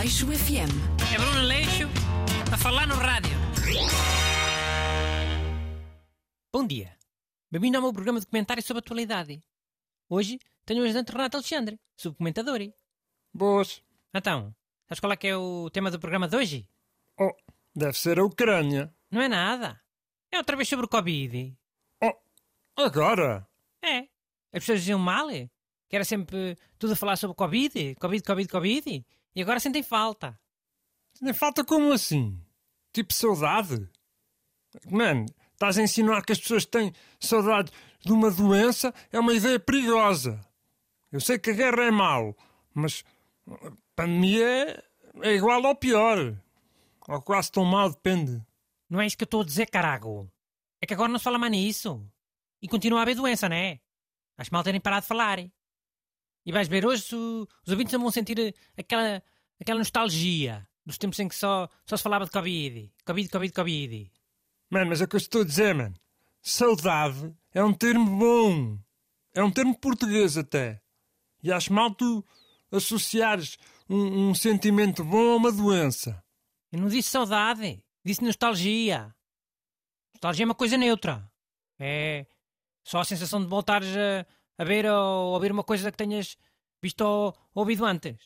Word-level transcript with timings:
Aleixo 0.00 0.26
FM. 0.28 0.72
É 1.12 1.18
Bruno 1.18 1.42
Leixo 1.42 1.86
a 2.50 2.56
falar 2.56 2.86
no 2.86 2.94
rádio. 2.94 3.36
Bom 6.50 6.66
dia. 6.66 6.96
Bem-vindo 7.50 7.76
ao 7.76 7.82
meu 7.82 7.92
programa 7.92 8.18
de 8.18 8.24
comentário 8.24 8.62
sobre 8.62 8.78
a 8.78 8.80
atualidade. 8.80 9.42
Hoje 10.08 10.40
tenho 10.64 10.80
o 10.80 10.84
ajudante 10.86 11.12
Renato 11.12 11.36
Alexandre, 11.36 11.78
subcomentador. 11.98 12.60
Boas. 13.30 13.82
Então, 14.14 14.54
sabes 14.88 15.00
qual 15.00 15.12
é 15.12 15.16
que 15.18 15.26
é 15.26 15.36
o 15.36 15.68
tema 15.68 15.90
do 15.90 16.00
programa 16.00 16.26
de 16.26 16.34
hoje? 16.34 16.66
Oh, 17.18 17.36
deve 17.76 17.98
ser 17.98 18.18
a 18.18 18.24
Ucrânia. 18.24 18.90
Não 19.10 19.20
é 19.20 19.28
nada. 19.28 19.78
É 20.32 20.38
outra 20.38 20.56
vez 20.56 20.66
sobre 20.66 20.86
o 20.86 20.88
Covid. 20.88 21.54
Oh, 22.02 22.14
agora? 22.74 23.46
É. 23.82 23.98
As 24.50 24.62
pessoas 24.64 24.80
diziam 24.80 24.98
mal, 24.98 25.28
que 25.28 25.94
era 25.94 26.06
sempre 26.06 26.56
tudo 26.78 26.94
a 26.94 26.96
falar 26.96 27.16
sobre 27.16 27.32
o 27.32 27.36
Covid, 27.36 27.96
Covid, 27.96 28.24
Covid, 28.24 28.48
Covid, 28.48 29.06
e 29.34 29.42
agora 29.42 29.60
sentem 29.60 29.82
falta. 29.82 30.38
Nem 31.20 31.32
falta 31.32 31.64
como 31.64 31.92
assim? 31.92 32.40
Tipo 32.92 33.12
saudade? 33.12 33.88
Mano, 34.90 35.26
estás 35.52 35.78
a 35.78 35.82
insinuar 35.82 36.24
que 36.24 36.32
as 36.32 36.40
pessoas 36.40 36.64
têm 36.64 36.92
saudade 37.18 37.70
de 38.04 38.12
uma 38.12 38.30
doença? 38.30 38.94
É 39.12 39.18
uma 39.18 39.34
ideia 39.34 39.58
perigosa. 39.58 40.40
Eu 41.12 41.20
sei 41.20 41.38
que 41.38 41.50
a 41.50 41.54
guerra 41.54 41.84
é 41.84 41.90
mau, 41.90 42.36
mas 42.72 43.04
a 43.48 43.72
pandemia 43.94 44.82
é 45.22 45.34
igual 45.34 45.62
ou 45.62 45.74
pior. 45.74 46.36
Ou 47.08 47.22
quase 47.22 47.50
tão 47.50 47.64
mal, 47.64 47.90
depende. 47.90 48.40
Não 48.88 49.00
é 49.00 49.06
isso 49.06 49.16
que 49.16 49.24
eu 49.24 49.26
estou 49.26 49.42
a 49.42 49.44
dizer, 49.44 49.66
carago. 49.66 50.30
É 50.80 50.86
que 50.86 50.94
agora 50.94 51.10
não 51.10 51.18
se 51.18 51.24
fala 51.24 51.38
mais 51.38 51.52
nisso. 51.52 52.04
E 52.62 52.68
continua 52.68 53.00
a 53.00 53.02
haver 53.02 53.14
doença, 53.14 53.48
não 53.48 53.56
é? 53.56 53.80
Acho 54.38 54.52
mal 54.52 54.62
terem 54.62 54.80
parado 54.80 55.02
de 55.02 55.08
falar. 55.08 55.38
E 56.44 56.52
vais 56.52 56.68
ver, 56.68 56.86
hoje 56.86 57.14
o- 57.14 57.46
os 57.64 57.70
ouvintes 57.72 57.92
não 57.92 58.00
vão 58.00 58.10
sentir 58.10 58.54
aquela, 58.76 59.22
aquela 59.60 59.78
nostalgia 59.78 60.66
dos 60.84 60.96
tempos 60.98 61.18
em 61.20 61.28
que 61.28 61.34
só, 61.34 61.68
só 61.86 61.96
se 61.96 62.02
falava 62.02 62.24
de 62.24 62.30
Covid. 62.30 62.90
Covid, 63.04 63.28
Covid, 63.28 63.52
Covid. 63.54 64.10
Mano, 64.70 64.86
mas 64.86 65.00
é 65.00 65.04
o 65.04 65.08
que 65.08 65.16
eu 65.16 65.18
estou 65.18 65.42
a 65.42 65.44
dizer, 65.44 65.74
mano. 65.74 65.94
Saudade 66.42 67.34
é 67.52 67.62
um 67.62 67.72
termo 67.72 68.18
bom. 68.18 68.78
É 69.34 69.42
um 69.42 69.50
termo 69.50 69.78
português 69.78 70.36
até. 70.38 70.80
E 71.42 71.52
acho 71.52 71.72
mal 71.72 71.94
tu 71.94 72.24
associares 72.72 73.56
um, 73.88 74.30
um 74.30 74.34
sentimento 74.34 75.04
bom 75.04 75.32
a 75.32 75.36
uma 75.36 75.52
doença. 75.52 76.22
Eu 76.72 76.80
não 76.80 76.88
disse 76.88 77.10
saudade, 77.10 77.82
disse 78.04 78.22
nostalgia. 78.24 79.14
Nostalgia 80.14 80.44
é 80.44 80.46
uma 80.46 80.54
coisa 80.54 80.76
neutra. 80.76 81.30
É 81.78 82.26
só 82.84 83.00
a 83.00 83.04
sensação 83.04 83.40
de 83.40 83.46
voltares 83.48 83.88
a, 83.96 84.26
a 84.60 84.64
ver 84.64 84.84
ou 84.84 85.32
ouvir 85.32 85.50
uma 85.50 85.64
coisa 85.64 85.90
que 85.90 85.96
tenhas 85.96 86.36
visto 86.82 87.00
ou 87.00 87.34
ouvido 87.54 87.86
antes. 87.86 88.18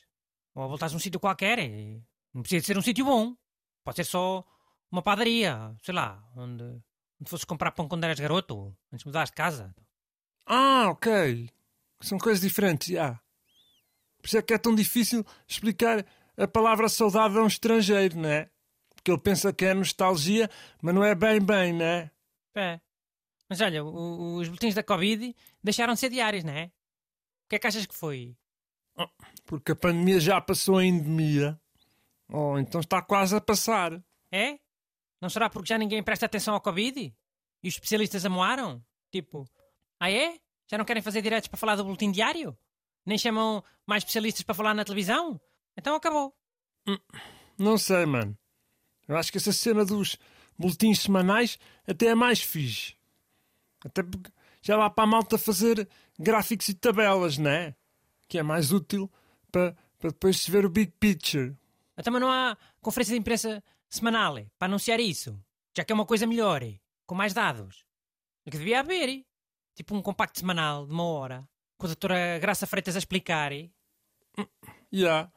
Ou 0.52 0.68
voltares 0.68 0.92
a 0.92 0.96
um 0.96 0.98
sítio 0.98 1.20
qualquer. 1.20 1.60
e 1.60 2.02
Não 2.34 2.42
precisa 2.42 2.60
de 2.60 2.66
ser 2.66 2.76
um 2.76 2.82
sítio 2.82 3.04
bom. 3.04 3.36
Pode 3.84 3.98
ser 3.98 4.04
só 4.04 4.44
uma 4.90 5.00
padaria, 5.00 5.76
sei 5.80 5.94
lá, 5.94 6.20
onde, 6.36 6.64
onde 6.64 7.30
fosses 7.30 7.44
comprar 7.44 7.70
pão 7.70 7.86
quando 7.86 8.02
eras 8.02 8.18
garoto, 8.18 8.76
antes 8.92 9.04
de 9.04 9.06
mudares 9.06 9.30
de 9.30 9.36
casa. 9.36 9.72
Ah, 10.44 10.88
ok. 10.88 11.48
São 12.00 12.18
coisas 12.18 12.40
diferentes, 12.40 12.88
já. 12.88 13.14
Por 14.18 14.26
isso 14.26 14.38
é 14.38 14.42
que 14.42 14.54
é 14.54 14.58
tão 14.58 14.74
difícil 14.74 15.24
explicar 15.46 16.04
a 16.36 16.48
palavra 16.48 16.88
saudade 16.88 17.38
a 17.38 17.42
um 17.42 17.46
estrangeiro, 17.46 18.18
não 18.18 18.28
é? 18.28 18.50
Porque 18.96 19.08
ele 19.08 19.20
pensa 19.20 19.52
que 19.52 19.66
é 19.66 19.72
nostalgia, 19.72 20.50
mas 20.82 20.94
não 20.94 21.04
é 21.04 21.14
bem 21.14 21.40
bem, 21.40 21.72
não 21.72 21.84
é? 21.84 22.10
É. 22.56 22.80
Mas 23.48 23.60
olha, 23.60 23.84
o- 23.84 24.36
os 24.36 24.48
boletins 24.48 24.74
da 24.74 24.82
Covid 24.82 25.34
deixaram 25.62 25.94
de 25.94 26.00
ser 26.00 26.10
diários, 26.10 26.44
não 26.44 26.52
é? 26.52 26.66
O 26.66 27.48
que 27.48 27.56
é 27.56 27.58
que 27.58 27.66
achas 27.66 27.86
que 27.86 27.94
foi? 27.94 28.36
Porque 29.44 29.72
a 29.72 29.76
pandemia 29.76 30.18
já 30.20 30.40
passou 30.40 30.78
a 30.78 30.84
endemia. 30.84 31.60
Ou 32.28 32.58
então 32.58 32.80
está 32.80 33.02
quase 33.02 33.36
a 33.36 33.40
passar. 33.40 34.02
É? 34.32 34.58
Não 35.20 35.28
será 35.28 35.50
porque 35.50 35.68
já 35.68 35.76
ninguém 35.78 36.02
presta 36.02 36.26
atenção 36.26 36.54
ao 36.54 36.60
Covid? 36.60 37.14
E 37.62 37.68
os 37.68 37.74
especialistas 37.74 38.24
amoaram? 38.24 38.82
Tipo, 39.12 39.44
ah 40.00 40.10
é? 40.10 40.38
Já 40.70 40.78
não 40.78 40.84
querem 40.84 41.02
fazer 41.02 41.20
diretos 41.22 41.48
para 41.48 41.58
falar 41.58 41.76
do 41.76 41.84
boletim 41.84 42.10
diário? 42.10 42.56
Nem 43.04 43.18
chamam 43.18 43.62
mais 43.86 44.02
especialistas 44.02 44.42
para 44.42 44.54
falar 44.54 44.74
na 44.74 44.84
televisão? 44.84 45.38
Então 45.76 45.94
acabou. 45.94 46.34
Não 47.58 47.76
sei, 47.76 48.06
mano. 48.06 48.36
Eu 49.06 49.16
acho 49.16 49.30
que 49.30 49.38
essa 49.38 49.52
cena 49.52 49.84
dos 49.84 50.16
boletins 50.58 51.00
semanais 51.00 51.58
até 51.86 52.06
é 52.06 52.14
mais 52.14 52.40
fixe. 52.40 52.96
Até 53.84 54.02
porque 54.02 54.30
já 54.62 54.76
dá 54.76 54.88
para 54.88 55.04
a 55.04 55.06
malta 55.06 55.36
fazer 55.36 55.86
gráficos 56.18 56.68
e 56.68 56.74
tabelas, 56.74 57.36
não 57.36 57.50
é? 57.50 57.74
Que 58.26 58.38
é 58.38 58.42
mais 58.42 58.72
útil 58.72 59.10
para, 59.52 59.76
para 59.98 60.10
depois 60.10 60.40
se 60.40 60.50
ver 60.50 60.64
o 60.64 60.70
big 60.70 60.92
picture. 60.98 61.54
Então 61.96 62.12
mas 62.12 62.22
não 62.22 62.30
há 62.30 62.56
conferência 62.80 63.12
de 63.12 63.20
imprensa 63.20 63.62
semanal 63.88 64.38
eh, 64.38 64.46
para 64.58 64.66
anunciar 64.66 64.98
isso? 64.98 65.38
Já 65.76 65.84
que 65.84 65.92
é 65.92 65.94
uma 65.94 66.06
coisa 66.06 66.26
melhor, 66.26 66.62
eh, 66.62 66.80
com 67.06 67.14
mais 67.14 67.34
dados. 67.34 67.84
É 68.46 68.50
que 68.50 68.58
devia 68.58 68.80
haver, 68.80 69.24
tipo 69.74 69.94
um 69.94 70.02
compacto 70.02 70.38
semanal 70.38 70.86
de 70.86 70.92
uma 70.92 71.04
hora, 71.04 71.48
com 71.76 71.86
a 71.86 71.88
doutora 71.88 72.38
Graça 72.38 72.66
Freitas 72.66 72.96
a 72.96 72.98
explicar. 72.98 73.52
E 73.52 75.06
há. 75.06 75.30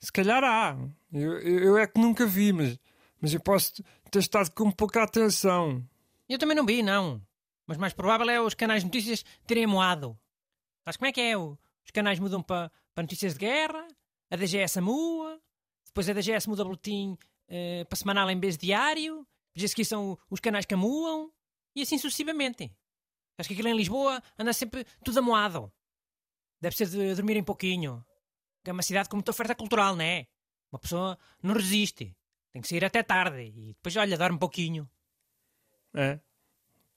Se 0.00 0.12
calhar 0.12 0.42
há. 0.42 0.76
Eu, 1.12 1.38
eu, 1.40 1.58
eu 1.64 1.78
é 1.78 1.86
que 1.86 2.00
nunca 2.00 2.26
vi, 2.26 2.52
mas, 2.52 2.78
mas 3.20 3.34
eu 3.34 3.40
posso 3.40 3.82
ter 4.10 4.18
estado 4.18 4.50
com 4.50 4.70
pouca 4.70 5.02
atenção. 5.02 5.84
Eu 6.28 6.38
também 6.38 6.56
não 6.56 6.66
vi, 6.66 6.82
não. 6.82 7.20
Mas 7.72 7.78
mais 7.78 7.94
provável 7.94 8.28
é 8.28 8.38
os 8.38 8.52
canais 8.52 8.82
de 8.82 8.86
notícias 8.86 9.24
terem 9.46 9.66
moado. 9.66 10.14
Sabes 10.84 10.98
como 10.98 11.08
é 11.08 11.12
que 11.12 11.22
é? 11.22 11.34
Os 11.38 11.90
canais 11.90 12.18
mudam 12.18 12.42
para 12.42 12.70
notícias 12.98 13.32
de 13.32 13.38
guerra, 13.38 13.88
a 14.30 14.36
DGS 14.36 14.78
mua, 14.82 15.40
depois 15.86 16.06
a 16.06 16.12
DGS 16.12 16.46
muda 16.50 16.60
o 16.60 16.64
boletim 16.66 17.16
eh, 17.48 17.86
para 17.88 17.96
semanal 17.96 18.30
em 18.30 18.38
vez 18.38 18.58
de 18.58 18.66
diário, 18.66 19.26
depois 19.56 19.72
que 19.72 19.86
são 19.86 20.18
os 20.28 20.38
canais 20.38 20.66
que 20.66 20.74
amuam, 20.74 21.32
e 21.74 21.80
assim 21.80 21.96
sucessivamente. 21.96 22.70
Acho 23.38 23.48
que 23.48 23.54
aquilo 23.54 23.68
em 23.68 23.76
Lisboa 23.76 24.22
anda 24.38 24.52
sempre 24.52 24.84
tudo 25.02 25.20
amoado. 25.20 25.72
Deve 26.60 26.76
ser 26.76 26.88
de 26.88 27.14
dormirem 27.14 27.42
pouquinho. 27.42 28.04
Que 28.62 28.68
É 28.68 28.72
uma 28.74 28.82
cidade 28.82 29.08
com 29.08 29.16
muita 29.16 29.30
oferta 29.30 29.54
cultural, 29.54 29.96
não 29.96 30.04
é? 30.04 30.26
Uma 30.70 30.78
pessoa 30.78 31.18
não 31.42 31.54
resiste. 31.54 32.14
Tem 32.52 32.60
que 32.60 32.68
sair 32.68 32.84
até 32.84 33.02
tarde 33.02 33.44
e 33.44 33.68
depois, 33.68 33.96
olha, 33.96 34.18
dorme 34.18 34.36
um 34.36 34.38
pouquinho. 34.38 34.90
É. 35.94 36.20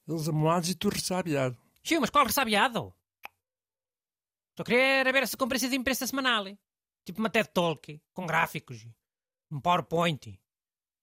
Eles 0.07 0.27
amoados 0.27 0.69
e 0.69 0.75
tu 0.75 0.89
ressabiado. 0.89 1.57
Xiu, 1.83 1.99
mas 2.01 2.09
qual 2.09 2.25
ressabiado? 2.25 2.93
Estou 4.51 4.63
a 4.63 4.65
querer 4.65 5.11
ver 5.11 5.23
essa 5.23 5.37
conferência 5.37 5.69
de 5.69 5.75
imprensa 5.75 6.07
semanal. 6.07 6.47
eh? 6.47 6.57
Tipo 7.03 7.19
uma 7.19 7.29
TED 7.29 7.49
Talk, 7.49 8.01
com 8.13 8.25
gráficos, 8.25 8.87
um 9.51 9.59
PowerPoint. 9.59 10.39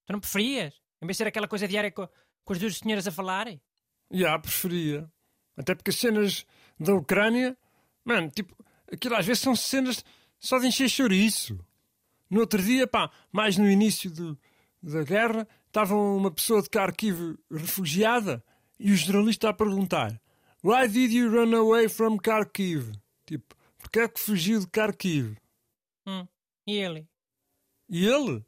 Tu 0.06 0.12
não 0.12 0.20
preferias? 0.20 0.74
Em 1.00 1.06
vez 1.06 1.16
de 1.16 1.18
ser 1.18 1.28
aquela 1.28 1.46
coisa 1.48 1.68
diária 1.68 1.90
co- 1.90 2.08
com, 2.44 2.52
as 2.52 2.58
duas 2.58 2.76
senhoras 2.78 3.06
a 3.06 3.12
falarem? 3.12 3.60
Já, 4.10 4.38
preferia. 4.38 5.10
Até 5.56 5.74
porque 5.74 5.90
as 5.90 5.96
cenas 5.96 6.46
da 6.78 6.94
Ucrânia, 6.94 7.56
mano, 8.04 8.30
tipo, 8.30 8.56
aquilo 8.90 9.14
às 9.16 9.26
vezes 9.26 9.42
são 9.42 9.54
cenas 9.54 10.04
só 10.40 10.58
de 10.58 10.66
encher 10.66 10.88
chouriço. 10.88 11.58
No 12.30 12.40
outro 12.40 12.62
dia, 12.62 12.86
pá, 12.86 13.10
mais 13.30 13.56
no 13.58 13.70
início 13.70 14.10
do, 14.10 14.38
da 14.82 15.04
guerra, 15.04 15.46
estava 15.66 15.94
uma 15.94 16.30
pessoa 16.30 16.62
de 16.62 16.68
Kharkiv 16.70 17.36
refugiada 17.50 18.42
e 18.82 18.90
o 18.90 18.96
jornalista 18.96 19.48
a 19.48 19.54
perguntar: 19.54 20.20
Why 20.62 20.88
did 20.88 21.12
you 21.12 21.30
run 21.30 21.54
away 21.54 21.88
from 21.88 22.18
Kharkiv? 22.18 22.92
Tipo, 23.24 23.54
porque 23.78 24.00
é 24.00 24.08
que 24.08 24.18
fugiu 24.18 24.58
de 24.58 24.66
Kharkiv? 24.66 25.36
Hum, 26.06 26.26
e 26.66 26.76
ele? 26.76 27.06
E 27.88 28.06
ele 28.06 28.44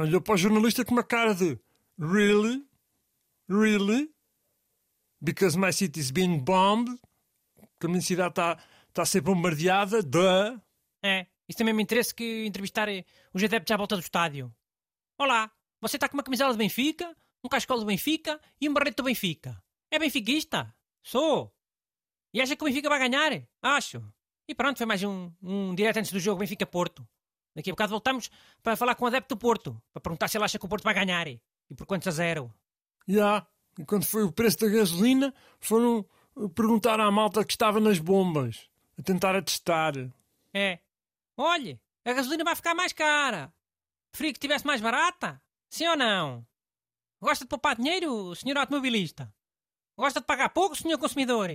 olhou 0.00 0.20
para 0.20 0.34
o 0.34 0.38
jornalista 0.38 0.84
com 0.84 0.92
uma 0.92 1.02
cara 1.02 1.34
de 1.34 1.58
Really? 1.98 2.64
Really? 3.48 4.10
Because 5.20 5.58
my 5.58 5.72
city 5.72 6.00
is 6.00 6.10
being 6.10 6.38
bombed? 6.38 6.96
Que 7.80 7.86
a 7.86 7.88
minha 7.88 8.00
cidade 8.00 8.30
está 8.30 8.56
tá 8.92 9.02
a 9.02 9.06
ser 9.06 9.22
bombardeada? 9.22 10.02
Duh! 10.02 10.60
É, 11.04 11.26
isso 11.48 11.58
também 11.58 11.74
me 11.74 11.82
interessa 11.82 12.14
que 12.14 12.46
entrevistar 12.46 12.88
os 13.34 13.42
adeptos 13.42 13.72
à 13.72 13.76
volta 13.76 13.96
do 13.96 14.02
estádio. 14.02 14.54
Olá, 15.18 15.50
você 15.80 15.96
está 15.96 16.08
com 16.08 16.16
uma 16.16 16.22
camisola 16.22 16.52
do 16.52 16.58
Benfica, 16.58 17.16
um 17.42 17.48
cascolo 17.48 17.80
do 17.80 17.86
Benfica 17.86 18.40
e 18.60 18.68
um 18.68 18.72
barrete 18.72 18.96
do 18.96 19.02
Benfica. 19.02 19.62
É 19.90 19.98
benfiquista? 19.98 20.74
Sou. 21.02 21.52
E 22.32 22.40
acha 22.40 22.56
que 22.56 22.62
o 22.62 22.66
Benfica 22.66 22.88
vai 22.88 22.98
ganhar? 22.98 23.42
Acho. 23.60 24.02
E 24.48 24.54
pronto, 24.54 24.76
foi 24.78 24.86
mais 24.86 25.02
um, 25.02 25.30
um 25.42 25.74
direto 25.74 25.98
antes 25.98 26.12
do 26.12 26.20
jogo 26.20 26.40
Benfica-Porto. 26.40 27.06
Daqui 27.54 27.70
a 27.70 27.72
bocado 27.72 27.90
voltamos 27.90 28.30
para 28.62 28.76
falar 28.76 28.94
com 28.94 29.04
o 29.04 29.08
adepto 29.08 29.34
do 29.34 29.38
Porto, 29.38 29.80
para 29.92 30.00
perguntar 30.00 30.28
se 30.28 30.36
ele 30.36 30.44
acha 30.44 30.58
que 30.58 30.64
o 30.64 30.68
Porto 30.68 30.84
vai 30.84 30.94
ganhar. 30.94 31.26
E 31.28 31.40
por 31.76 31.86
quantos 31.86 32.08
a 32.08 32.10
zero. 32.10 32.52
Já, 33.06 33.46
e 33.78 33.84
quando 33.84 34.04
foi 34.04 34.22
o 34.22 34.32
preço 34.32 34.58
da 34.60 34.68
gasolina, 34.68 35.34
foram 35.60 36.06
perguntar 36.54 36.98
à 37.00 37.10
malta 37.10 37.44
que 37.44 37.52
estava 37.52 37.80
nas 37.80 37.98
bombas, 37.98 38.70
a 38.98 39.02
tentar 39.02 39.36
atestar. 39.36 39.94
É. 40.54 40.78
Olhe, 41.36 41.80
a 42.04 42.12
gasolina 42.12 42.44
vai 42.44 42.56
ficar 42.56 42.74
mais 42.74 42.92
cara. 42.92 43.52
Preferia 44.10 44.32
que 44.32 44.38
estivesse 44.38 44.66
mais 44.66 44.80
barata? 44.80 45.40
Sim 45.68 45.88
ou 45.88 45.96
não? 45.96 46.46
Gosta 47.22 47.44
de 47.44 47.48
poupar 47.48 47.76
dinheiro, 47.76 48.34
senhor 48.34 48.58
automobilista? 48.58 49.32
Gosta 49.96 50.20
de 50.20 50.26
pagar 50.26 50.48
pouco, 50.48 50.74
senhor 50.74 50.98
consumidor? 50.98 51.48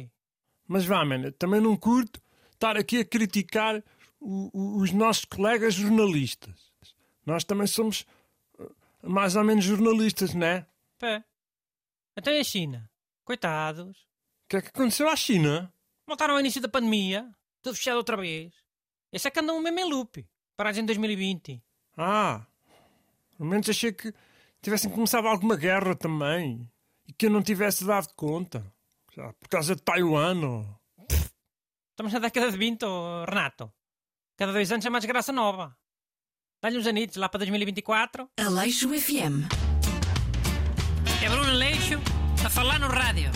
Mas 0.65 0.85
vá, 0.85 1.03
mano, 1.03 1.29
também 1.33 1.59
não 1.59 1.75
curto 1.75 2.21
estar 2.53 2.77
aqui 2.77 2.99
a 2.99 3.05
criticar 3.05 3.83
o- 4.19 4.49
o- 4.57 4.81
os 4.81 4.91
nossos 4.93 5.25
colegas 5.25 5.73
jornalistas. 5.73 6.71
Nós 7.25 7.43
também 7.43 7.67
somos 7.67 8.05
eh, 8.59 8.63
mais 9.03 9.35
ou 9.35 9.43
menos 9.43 9.65
jornalistas, 9.65 10.33
não 10.33 10.47
é? 10.47 10.65
Pé. 10.97 11.23
Então 12.15 12.33
e 12.33 12.39
a 12.39 12.43
China? 12.43 12.89
Coitados. 13.25 13.97
O 14.45 14.49
que 14.49 14.57
é 14.57 14.61
que 14.61 14.69
aconteceu 14.69 15.09
à 15.09 15.15
China? 15.17 15.71
Voltaram 16.07 16.35
ao 16.35 16.39
início 16.39 16.61
da 16.61 16.69
pandemia. 16.69 17.29
Tudo 17.61 17.75
fechado 17.75 17.97
outra 17.97 18.15
vez. 18.15 18.53
Esse 19.11 19.27
é 19.27 19.31
que 19.31 19.39
andam 19.41 19.61
mesmo 19.61 19.79
em 19.79 19.89
loop. 19.89 20.25
Parados 20.55 20.79
em 20.79 20.85
2020. 20.85 21.61
Ah, 21.97 22.45
pelo 23.37 23.49
menos 23.49 23.67
achei 23.69 23.91
que 23.91 24.13
tivessem 24.62 24.89
começado 24.92 25.27
alguma 25.27 25.56
guerra 25.56 25.95
também 25.95 26.68
e 27.07 27.13
que 27.13 27.25
eu 27.27 27.30
não 27.30 27.42
tivesse 27.42 27.86
dado 27.86 28.07
conta. 28.15 28.65
Já, 29.15 29.33
por 29.33 29.48
causa 29.50 29.75
de 29.75 29.81
Taiwan. 29.81 30.36
ou- 30.48 30.77
Estamos 31.92 32.13
na 32.13 32.19
década 32.19 32.51
de 32.51 32.57
20, 32.57 32.83
oh, 32.86 33.25
Renato. 33.27 33.71
Cada 34.38 34.51
dois 34.51 34.71
anos 34.71 34.86
é 34.86 34.89
uma 34.89 35.00
desgraça 35.00 35.31
nova. 35.31 35.75
Dá-lhe 36.62 36.77
uns 36.77 36.86
anitos 36.88 37.18
lá 37.18 37.27
para 37.30 37.39
2024. 37.39 38.30
Aleixo 38.39 38.89
FM. 38.89 39.48
É 41.24 41.30
Bruno 41.30 41.51
Leixo 41.54 41.95
a 42.45 42.50
falar 42.50 42.80
no 42.80 42.88
rádio. 42.88 43.31